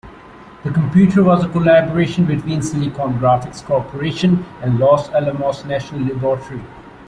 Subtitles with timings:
[0.63, 6.63] The computer was a collaboration between Silicon Graphics Corporation and Los Alamos National Laboratory.